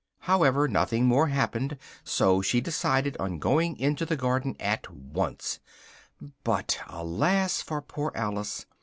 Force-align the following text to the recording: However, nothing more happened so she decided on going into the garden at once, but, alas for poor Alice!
However, 0.21 0.67
nothing 0.67 1.05
more 1.05 1.27
happened 1.27 1.77
so 2.03 2.41
she 2.41 2.59
decided 2.59 3.15
on 3.19 3.37
going 3.37 3.77
into 3.77 4.03
the 4.03 4.15
garden 4.15 4.55
at 4.59 4.91
once, 4.91 5.59
but, 6.43 6.79
alas 6.87 7.61
for 7.61 7.83
poor 7.83 8.11
Alice! 8.15 8.65